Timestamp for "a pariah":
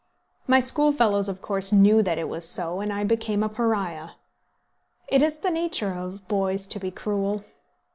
3.43-4.13